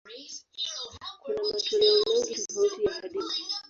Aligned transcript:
Kuna 1.21 1.43
matoleo 1.53 1.95
mengi 2.07 2.35
tofauti 2.45 2.83
ya 2.85 2.91
hadithi. 2.93 3.43